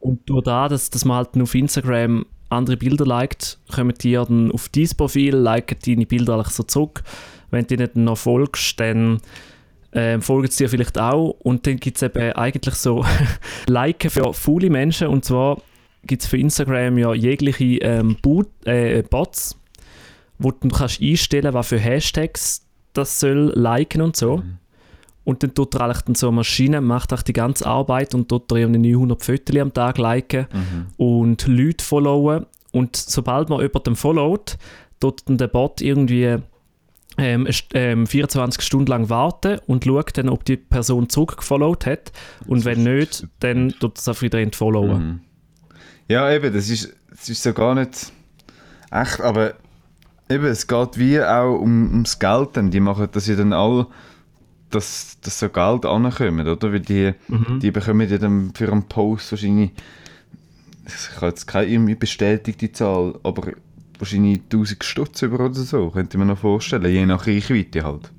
[0.00, 4.50] Und durch das, dass, dass man halt auf Instagram andere Bilder liked, kommen die dann
[4.52, 7.02] auf dein Profil, liken deine Bilder eigentlich so zurück.
[7.50, 9.20] Wenn du ihnen dann noch folgst, dann
[9.92, 11.30] ähm, folgen sie dir vielleicht auch.
[11.40, 13.04] Und dann gibt es eben eigentlich so
[13.66, 15.08] Liken für faule Menschen.
[15.08, 15.60] Und zwar
[16.04, 19.58] gibt es für Instagram ja jegliche ähm, Boot, äh, Bots,
[20.38, 24.42] wo du kannst einstellen was für Hashtags das soll liken und so.
[25.24, 28.28] Und dann tut er eigentlich dann so eine Maschine, macht auch die ganze Arbeit und
[28.28, 30.46] tut er irgendwie 900 Fotos am Tag liken
[30.96, 32.46] und Leute followen.
[32.72, 34.56] Und sobald man jemanden followt,
[35.00, 36.38] tut dann der Bot irgendwie
[37.18, 42.12] ähm, st- ähm, 24 Stunden lang warten und schaut dann, ob die Person zurückgefollowt hat.
[42.46, 45.20] Und wenn nicht, dann tut es einfach wieder entfollowen.
[46.08, 48.12] Ja, eben, das ist, das ist so gar nicht
[48.90, 49.54] echt, aber
[50.30, 52.70] eben, es geht wie auch um, ums Geld dann.
[52.70, 53.86] Die machen das ja dann alle,
[54.70, 56.72] dass, dass so Geld ankommt, oder?
[56.72, 57.12] Weil die,
[57.60, 59.72] die bekommen ja dann für einen Post wahrscheinlich,
[60.86, 63.52] ich habe jetzt keine bestätigte Zahl, aber
[63.98, 68.10] wahrscheinlich 1000 Stutz über oder so, könnte ich mir noch vorstellen, je nach Reichweite halt.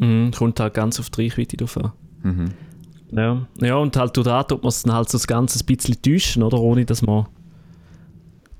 [0.00, 1.92] Mhm, kommt halt ganz auf die Reichweite drauf an.
[3.12, 3.46] Ja.
[3.60, 6.00] ja, und halt durch das tut man es dann halt so das Ganze ein bisschen
[6.00, 6.58] täuschen, oder?
[6.58, 7.26] Ohne dass man...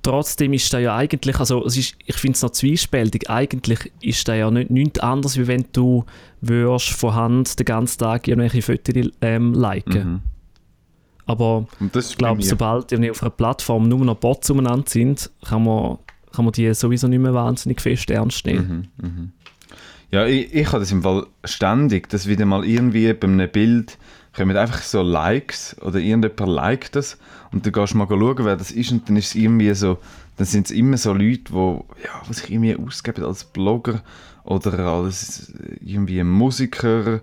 [0.03, 4.27] Trotzdem ist da ja eigentlich, also es ist, ich finde es noch zwiespältig, eigentlich ist
[4.27, 6.05] da ja nicht, nichts anderes, wie wenn du
[6.41, 10.23] würdest von Hand den ganzen Tag irgendwelche Fotos ähm, liken.
[11.25, 15.31] Aber das ist ich glaube, sobald irgendwie auf einer Plattform nur noch Bots umeinander sind,
[15.45, 15.99] kann man,
[16.33, 18.89] kann man die sowieso nicht mehr wahnsinnig fest ernst nehmen.
[20.11, 23.99] Ja, ich, ich habe das im Fall ständig, dass wieder mal irgendwie bei einem Bild
[24.35, 27.19] kommen einfach so Likes oder irgendjemand liked das
[27.51, 29.99] und dann gehst du mal schauen, wer das ist und dann ist es irgendwie so,
[30.37, 34.03] dann sind es immer so Leute, wo, ja, die sich irgendwie ausgeben als Blogger
[34.45, 37.21] oder als irgendwie Musiker.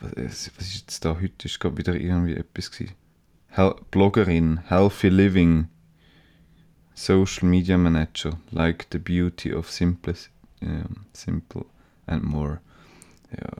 [0.00, 1.16] Was, was ist jetzt da?
[1.20, 2.92] Heute ist gerade wieder irgendwie etwas gewesen.
[3.48, 5.68] Hel Bloggerin, Healthy Living,
[6.96, 10.14] Social Media Manager, like the beauty of simple,
[11.12, 11.66] simple
[12.06, 12.58] and more.
[13.30, 13.50] Ja,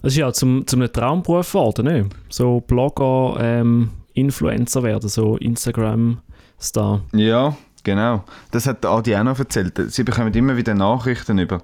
[0.00, 2.08] Das ist ja zum, zum einem Traumberuf geworden, ne?
[2.28, 7.02] So Blogger, ähm, Influencer werden, so Instagram-Star.
[7.12, 8.24] Ja, genau.
[8.52, 9.80] Das hat Adi auch noch erzählt.
[9.88, 11.60] Sie bekommen immer wieder Nachrichten über,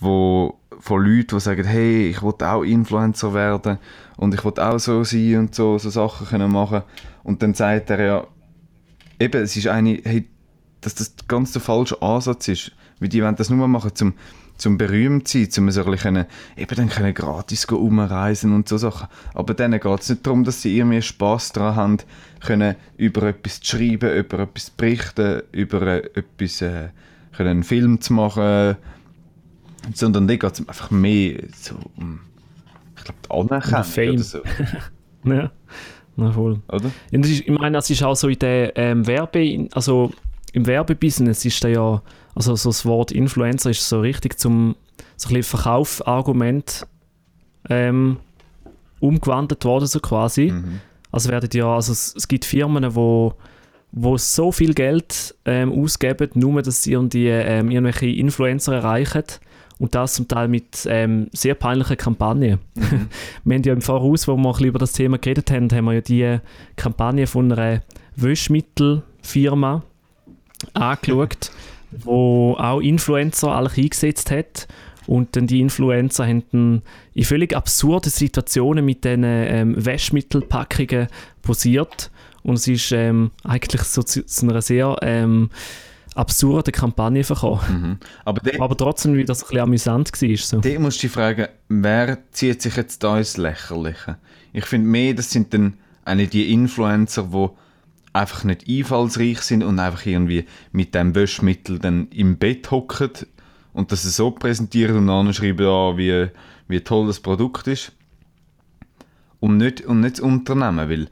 [0.00, 3.78] wo von Leuten, die sagen, hey, ich will auch Influencer werden
[4.16, 6.82] und ich will auch so sein und so, so Sachen können machen.
[7.22, 8.26] Und dann sagt er ja,
[9.22, 10.28] eben, es ist eine, hey,
[10.80, 12.72] dass das ganz der falsche Ansatz ist.
[13.00, 14.14] Weil die wollen das nur machen, zum,
[14.56, 19.08] zum berühmt sein, zum so ein bisschen, eben dann können gratis umreisen und so Sachen.
[19.34, 21.98] Aber denen geht es nicht darum, dass sie irgendwie Spass daran haben,
[22.40, 26.88] können über etwas zu schreiben, über etwas zu berichten, über äh, etwas, äh,
[27.36, 28.76] können einen Film zu machen,
[29.94, 32.20] sondern da geht es einfach mehr so um,
[32.96, 34.42] ich glaube, die Anerkennung oder so,
[35.24, 35.52] Ja,
[36.16, 36.60] na voll.
[36.68, 36.90] oder?
[37.10, 40.10] Das ist, ich meine, das ist auch so in der ähm, Werbe, also
[40.52, 42.02] im Werbebusiness ist da ja,
[42.34, 44.76] also so das Wort Influencer ist so richtig zum
[45.16, 46.86] so ein bisschen Verkaufargument
[47.70, 48.18] ähm,
[49.00, 50.50] umgewandelt worden, so quasi.
[50.50, 50.80] Mhm.
[51.10, 53.34] Also werden ja, also es, es gibt Firmen, wo,
[53.92, 59.24] wo so viel Geld ähm, ausgeben, nur dass sie ähm, irgendwelche Influencer erreichen
[59.82, 62.60] und das zum Teil mit ähm, sehr peinlichen Kampagnen.
[63.44, 65.86] wir haben ja im Voraus, wo wir ein bisschen über das Thema geredet haben, haben
[65.86, 66.38] wir ja die
[66.76, 67.82] Kampagne von einer
[68.14, 69.82] Wäschmittelfirma
[70.74, 71.50] angeschaut,
[71.90, 74.68] wo auch Influencer eigentlich eingesetzt hat.
[75.08, 76.82] Und dann die Influencer haben dann
[77.14, 81.08] in völlig absurden Situationen mit diesen ähm, Waschmittelpackungen
[81.42, 82.12] posiert.
[82.44, 85.50] Und es ist ähm, eigentlich so zu, zu einer sehr ähm,
[86.14, 87.60] absurden Kampagne verkommen.
[87.68, 87.98] Mhm.
[88.24, 90.36] Aber der, Aber trotzdem, wie das ein bisschen amüsant war.
[90.36, 90.60] So.
[90.60, 94.18] Der musst du dich fragen, wer zieht sich jetzt da ins Lächerliche?
[94.52, 97.48] Ich finde mehr, das sind dann eine die Influencer, die
[98.12, 103.10] einfach nicht einfallsreich sind und einfach irgendwie mit dem Wäschmittel dann im Bett hocken
[103.72, 106.28] und das so präsentieren und dann schreiben, ah, wie,
[106.68, 107.92] wie toll das Produkt ist.
[109.40, 111.08] Und nicht, und nicht das Unternehmen, weil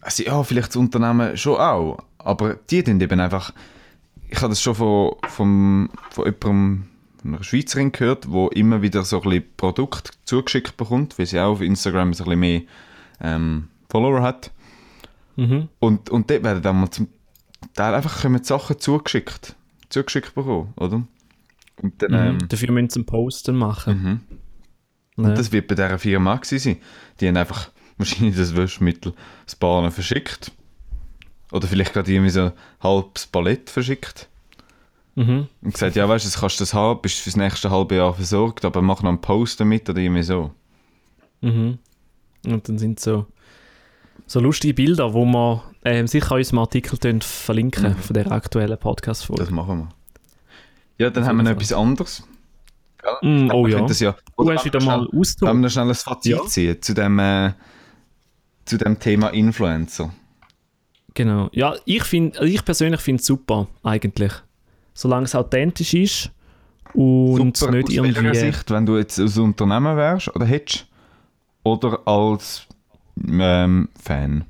[0.00, 3.52] also ja, vielleicht das Unternehmen schon auch, aber die dann eben einfach
[4.28, 6.86] ich habe das schon von, von, von jemandem,
[7.24, 11.52] einer Schweizerin gehört, wo immer wieder so ein bisschen Produkt zugeschickt bekommt, weil sie auch
[11.52, 12.62] auf Instagram so ein bisschen mehr
[13.20, 14.52] ähm, Follower hat.
[15.36, 15.68] Mhm.
[15.80, 17.08] Und, und dort werden dann mal zum
[17.74, 19.56] Teil einfach kommen Sachen zugeschickt,
[19.88, 21.02] zugeschickt bekommen, oder?
[21.82, 22.48] Und dann, ähm, Mhm.
[22.48, 24.02] Dafür müssen sie einen Post dann machen.
[24.02, 24.20] mhm.
[25.16, 25.30] Ja.
[25.30, 26.76] Und das wird bei dieser Firma gewesen sein.
[27.20, 29.14] Die haben einfach wahrscheinlich das Wäschmittel
[29.44, 30.52] das Bahnen verschickt.
[31.52, 34.28] Oder vielleicht gerade irgendwie so ein halbes Palett verschickt.
[35.14, 35.48] Mhm.
[35.62, 38.14] Und gesagt, ja, weißt du, jetzt kannst du das haben, bist fürs nächste halbe Jahr
[38.14, 40.52] versorgt, aber mach noch einen Post damit oder irgendwie so.
[41.40, 41.78] Mhm.
[42.46, 43.26] Und dann sind so,
[44.26, 49.42] so lustige Bilder, wo wir ähm, sicher in unserem Artikel verlinken von der aktuellen Podcast-Folge.
[49.42, 49.88] Das machen wir.
[50.98, 52.22] Ja, dann Auf haben wir noch etwas anderes.
[53.22, 53.76] Mm, oh Wir ja.
[53.76, 55.60] können Das ja Du hast wieder mal Können wir ausgedrückt.
[55.60, 56.44] noch schnell ein Fazit Ja.
[56.46, 57.52] ziehen zu dem, äh,
[58.66, 60.12] zu dem Thema Influencer?
[61.14, 61.48] Genau.
[61.52, 64.32] Ja, ich, find, also ich persönlich finde es super, eigentlich.
[64.94, 66.30] Solange es authentisch ist
[66.94, 68.34] und Super, nicht aus irgendwie...
[68.34, 70.86] Sicht, wenn du jetzt als Unternehmen wärst oder hättest,
[71.62, 72.66] oder als
[73.28, 74.44] ähm, Fan?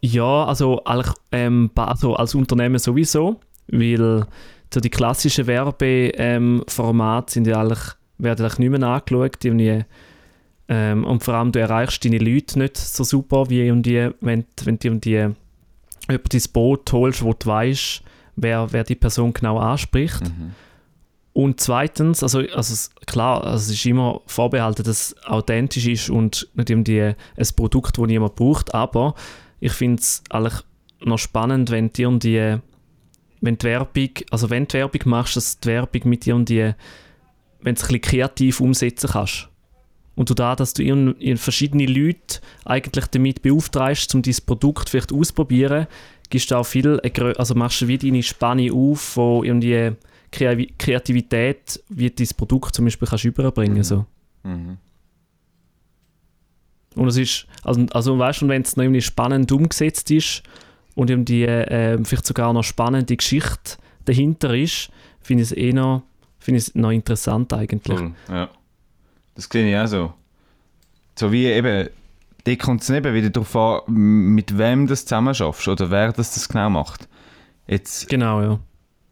[0.00, 0.82] Ja, also,
[1.30, 4.26] ähm, also als Unternehmen sowieso, weil
[4.72, 7.80] so die klassischen Werbeformate ähm, sind ja eigentlich,
[8.18, 9.44] werden eigentlich nicht mehr angeschaut.
[9.44, 9.84] Irgendwie,
[10.68, 14.78] ähm, und vor allem, du erreichst deine Leute nicht so super, wie irgendwie, wenn, wenn
[14.78, 15.34] du irgendwie
[16.08, 18.02] jemand ins Boot holst, wo du weißt,
[18.36, 20.22] wer, wer die Person genau anspricht.
[20.22, 20.52] Mhm.
[21.34, 26.48] Und zweitens, also, also klar, also es ist immer vorbehalten, dass es authentisch ist und
[26.54, 29.14] nicht irgendwie ein Produkt, das niemand braucht, aber
[29.58, 30.60] ich finde es eigentlich
[31.00, 32.58] noch spannend, wenn dir und die,
[33.40, 36.74] wenn die Werbung, also wenn du Werbung machst, dass die Werbung mit dir und die,
[37.60, 39.48] wenn es ein bisschen kreativ umsetzen kannst.
[40.14, 44.90] Und du da, dass du in, in verschiedene Leute eigentlich damit beauftragst, um dein Produkt
[44.90, 45.86] vielleicht auszuprobieren,
[46.28, 49.92] gibst du auch viel, grö- also machst du wie deine Spanne auf von irgendwie
[50.30, 54.04] Krea- Kreativität, wie dein Produkt zum Beispiel kannst überbringen so.
[54.42, 54.78] Mhm.
[56.94, 60.42] Und es ist, also, also weißt du, wenn es noch irgendwie spannend umgesetzt ist
[60.94, 64.90] und irgendwie äh, vielleicht sogar noch spannende Geschichte dahinter ist,
[65.22, 66.02] finde ich es eh noch,
[66.58, 67.98] es noch interessant eigentlich.
[67.98, 68.50] Cool, ja.
[69.34, 70.12] Das sehe ich auch so.
[71.18, 71.88] So wie eben,
[72.44, 76.12] da kommt es eben wieder darauf an, mit wem du das zusammen schaffst oder wer
[76.12, 77.08] das, das genau macht.
[77.66, 78.58] Jetzt Genau, ja.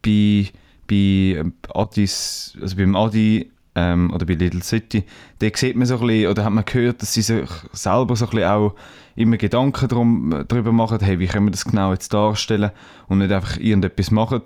[0.03, 0.49] bei,
[0.89, 5.05] bei ähm, Adis, also beim Adi ähm, oder bei Little City,
[5.39, 8.27] da sieht man so ein bisschen, oder hat man gehört, dass sie sich selber so
[8.27, 8.75] ein bisschen auch
[9.15, 12.71] immer Gedanken drum, darüber machen, hey, wie können wir das genau jetzt darstellen
[13.09, 14.43] und nicht einfach irgendetwas machen.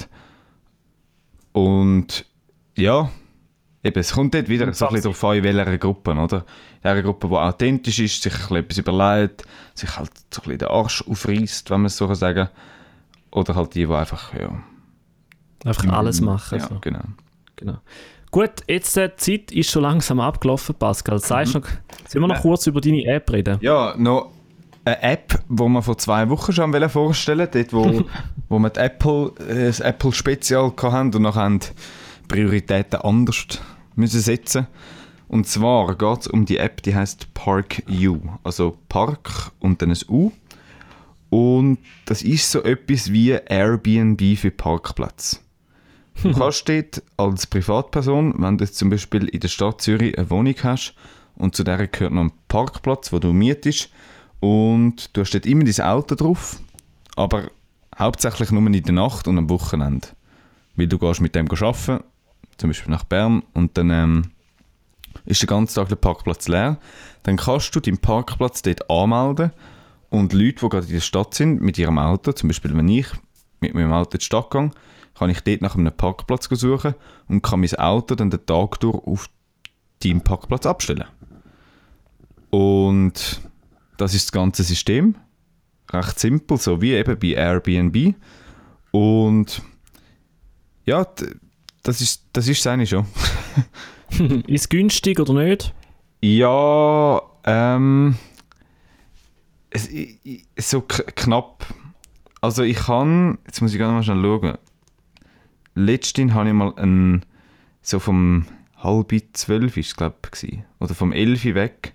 [1.53, 2.27] Und
[2.77, 3.11] ja,
[3.85, 6.45] eben, es kommt dort wieder so ein bisschen darauf an, in welcher Gruppe, oder?
[6.83, 9.45] In einer Gruppe, die authentisch ist, sich ein bisschen etwas überlegt,
[9.75, 12.49] sich halt so ein bisschen den Arsch aufreißt, wenn man es so kann sagen
[13.31, 14.51] Oder halt die, die einfach, ja...
[15.65, 16.59] Einfach alles machen.
[16.59, 16.79] Ja, so.
[16.81, 17.05] genau.
[17.57, 17.79] Genau.
[18.31, 21.21] Gut, jetzt äh, die Zeit ist schon langsam abgelaufen, Pascal.
[21.21, 21.61] Sagst Mhm.
[21.61, 21.69] noch,
[22.09, 23.59] sollen wir noch kurz über deine App reden?
[23.61, 24.33] Ja, noch
[24.85, 28.05] eine App, die wir vor zwei Wochen schon vorstellen wollten, dort wo,
[28.49, 31.59] wo wir die Apple, äh, das Apple-Spezial hatten und nachher
[32.29, 33.61] Prioritäten anders
[33.97, 34.67] müssen setzen
[35.29, 38.19] Und zwar geht es um die App, die heißt Park U.
[38.43, 40.33] Also Park und dann ein U.
[41.31, 45.41] Und das ist so etwas wie Airbnb für Parkplatz.
[46.23, 50.55] Du kannst dort als Privatperson, wenn du zum Beispiel in der Stadt Zürich eine Wohnung
[50.63, 50.95] hast
[51.35, 53.91] und zu der gehört noch ein Parkplatz, wo du mietest
[54.41, 56.61] und du hast dort immer dein Auto drauf,
[57.17, 57.51] aber
[57.99, 60.09] hauptsächlich nur in der Nacht und am Wochenende.
[60.77, 62.05] Weil du gehst mit dem arbeiten,
[62.57, 64.23] zum Beispiel nach Bern und dann ähm,
[65.25, 66.79] ist der ganze Tag der Parkplatz leer.
[67.23, 69.53] Dann kannst du deinen Parkplatz dort anmelden
[70.11, 73.07] und Leute, die gerade in der Stadt sind, mit ihrem Auto, zum Beispiel wenn ich
[73.61, 74.71] mit meinem Auto in die Stadt gehe,
[75.15, 76.95] kann ich dort nach einem Parkplatz suchen
[77.29, 79.29] und kann mein Auto dann den Tag durch auf
[80.03, 81.07] deinem Parkplatz abstellen.
[82.51, 83.41] Und
[83.97, 85.17] das ist das ganze System.
[85.91, 88.15] Recht simpel, so wie eben bei Airbnb.
[88.91, 89.63] Und
[90.85, 91.07] ja,
[91.85, 93.07] das ist, das ist es eigentlich schon.
[94.49, 95.73] ist es günstig oder nicht?
[96.21, 98.17] Ja, ähm,
[100.57, 101.67] so knapp.
[102.41, 104.59] Also ich kann, jetzt muss ich gerne mal schnell schauen.
[105.75, 107.25] Letztens habe ich mal einen,
[107.83, 108.47] so vom
[108.79, 111.93] halb zwölf ist es glaube ich, oder vom elf weg,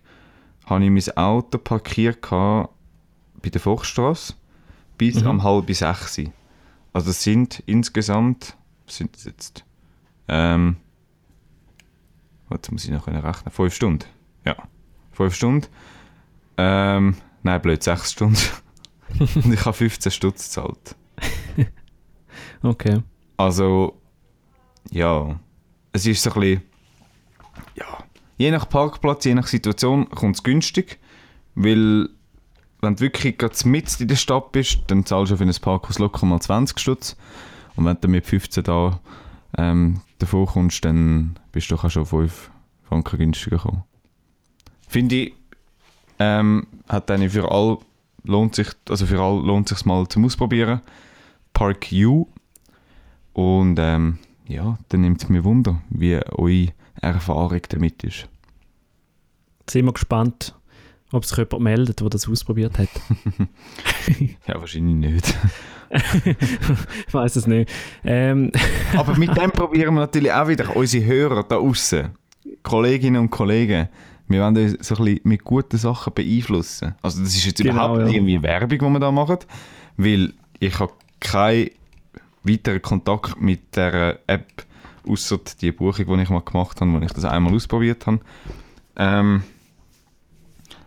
[0.65, 4.33] habe ich mein Auto parkiert bei der Forststraße
[4.99, 5.27] bis mhm.
[5.27, 6.21] am halb sechs.
[6.93, 9.63] Also es sind insgesamt, sind jetzt?
[10.29, 10.77] Ähm,
[12.51, 14.05] jetzt muss ich noch rechnen, fünf Stunden.
[14.45, 14.55] Ja,
[15.11, 15.67] fünf Stunden.
[16.57, 18.37] Ähm, nein, blöd, sechs Stunden.
[19.19, 20.95] Und ich habe 15 Stutz gezahlt.
[22.63, 23.01] okay.
[23.37, 23.99] Also,
[24.91, 25.39] ja,
[25.91, 26.61] es ist so ein bisschen,
[27.75, 27.85] ja,
[28.37, 30.99] je nach Parkplatz, je nach Situation kommt es günstig,
[31.55, 32.09] weil
[32.81, 35.99] wenn du wirklich gerade mit in der Stadt bist, dann zahlst du für ein Parkhaus
[35.99, 37.17] locker mal 20 Stutz
[37.75, 38.99] und wenn du mit 15 da
[39.57, 42.51] ähm, davor kommst, dann bist du auch schon 5
[42.83, 43.83] Franken günstiger gekommen.
[44.87, 45.33] Finde ich,
[46.19, 47.77] ähm, hat eine für all
[48.23, 50.81] lohnt sich, also für all lohnt sich mal zum Ausprobieren.
[51.53, 52.27] Park U.
[53.33, 58.27] Und ähm, ja, dann nimmt es mir Wunder, wie eure Erfahrung damit ist.
[59.69, 60.55] Sind wir gespannt,
[61.11, 62.89] ob sich jemand meldet, der das ausprobiert hat.
[64.47, 65.35] ja, wahrscheinlich nicht.
[67.07, 67.71] ich weiß es nicht.
[68.03, 68.51] Ähm.
[68.97, 72.09] Aber mit dem probieren wir natürlich auch wieder unsere Hörer da außen,
[72.63, 73.89] Kolleginnen und Kollegen,
[74.27, 76.93] wir wollen uns so ein bisschen mit guten Sachen beeinflussen.
[77.01, 78.17] Also das ist jetzt genau, überhaupt nicht ja.
[78.17, 79.39] irgendwie Werbung, die wir da machen,
[79.97, 81.71] weil ich habe keinen
[82.43, 84.65] weiteren Kontakt mit der App,
[85.07, 88.19] außer die Buchung, die ich mal gemacht habe, wo ich das einmal ausprobiert habe.
[88.95, 89.43] Ähm,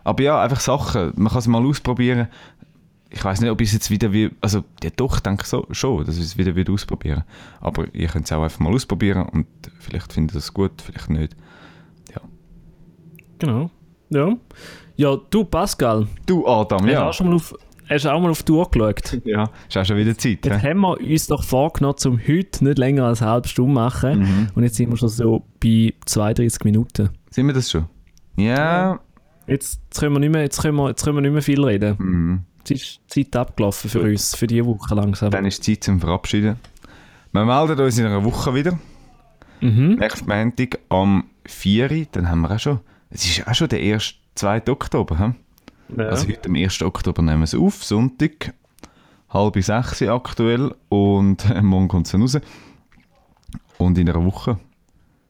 [0.05, 1.13] aber ja, einfach Sachen.
[1.17, 2.29] Man kann es mal ausprobieren.
[3.11, 4.31] Ich weiß nicht, ob ich es jetzt wieder wie.
[4.41, 7.25] Also, ja, doch, ich denke so, schon, dass ich es wieder, wieder ausprobieren
[7.61, 9.47] Aber ihr könnt es auch einfach mal ausprobieren und
[9.79, 11.37] vielleicht findet ihr es gut, vielleicht nicht.
[13.43, 13.71] Genau.
[14.11, 14.37] Ja.
[14.95, 16.07] Ja, du Pascal.
[16.27, 17.07] Du Adam, ja.
[17.07, 17.53] Hast du mal auf,
[17.91, 19.19] hast auch mal auf die Uhr geschaut?
[19.25, 20.47] Ja, ist auch schon wieder Zeit.
[20.47, 20.69] Jetzt he?
[20.69, 24.21] haben wir uns doch vorgenommen, um heute nicht länger als eine halbe Stunde machen.
[24.21, 24.49] Mhm.
[24.55, 27.09] Und jetzt sind wir schon so bei 32 Minuten.
[27.31, 27.87] Sind wir das schon?
[28.37, 28.93] Ja.
[28.93, 29.03] Jetzt,
[29.53, 31.97] jetzt, können, wir nicht mehr, jetzt, können, wir, jetzt können wir nicht mehr viel reden.
[31.99, 32.41] Mhm.
[32.59, 35.31] Jetzt ist die Zeit abgelaufen für uns, für diese Woche langsam.
[35.31, 36.57] Dann ist Zeit zum Verabschieden.
[37.33, 38.79] Wir melden uns in einer Woche wieder.
[39.61, 39.97] Mhm.
[39.99, 42.07] Nächsten Montag am 4.
[42.13, 42.81] Dann haben wir auch schon
[43.15, 44.15] es ist auch schon der 1.
[44.35, 44.69] 2.
[44.69, 45.19] Oktober.
[45.19, 46.01] He?
[46.01, 46.09] Ja.
[46.09, 46.83] Also heute am 1.
[46.83, 48.55] Oktober nehmen wir es auf, Sonntag,
[49.29, 52.39] halb sechs aktuell und äh, morgen kommt es dann raus.
[53.77, 54.59] Und in einer Woche,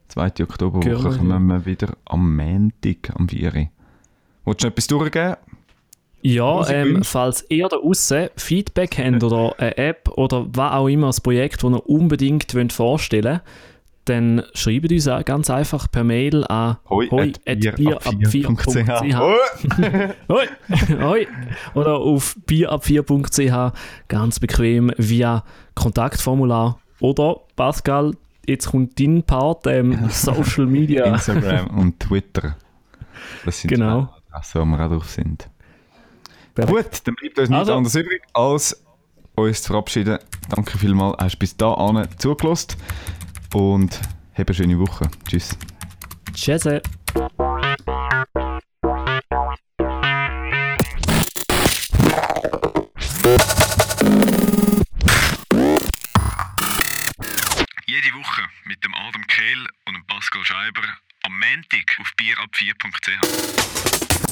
[0.07, 0.43] 2.
[0.43, 3.69] Oktoberwoche, genau, kommen wir wieder am Montag, am 4.
[4.45, 5.35] Willst du noch etwas durchgeben?
[6.25, 11.09] Ja, ähm, falls ihr da draußen Feedback habt oder eine App oder was auch immer,
[11.09, 13.41] ein Projekt, das ihr unbedingt vorstellen wollt,
[14.05, 19.17] dann schreibt uns auch ganz einfach per Mail an hoi, hoi bierab4.ch
[20.29, 20.47] hoi.
[21.01, 21.27] hoi.
[21.73, 23.73] oder auf bierab4.ch
[24.07, 25.43] ganz bequem via
[25.75, 28.13] Kontaktformular oder Pascal,
[28.45, 31.05] jetzt kommt dein Part, ähm, Social Media.
[31.05, 32.55] Instagram und Twitter.
[33.45, 34.09] Das sind genau.
[34.33, 35.49] Das, wo wir auch drauf sind.
[36.55, 36.91] Perfekt.
[36.91, 37.73] Gut, dann bleibt uns nichts also.
[37.75, 38.83] anderes übrig, als
[39.35, 40.19] uns zu verabschieden.
[40.49, 42.77] Danke vielmals, hast du bis dahin zugelassen
[43.53, 43.99] und
[44.35, 45.09] habt eine schöne Woche.
[45.27, 45.57] Tschüss.
[46.33, 46.65] Tschüss.
[57.85, 60.81] Jede Woche mit dem Adam Kehl und dem Pascal Scheiber
[61.23, 63.92] am Montag auf bierab4.ch.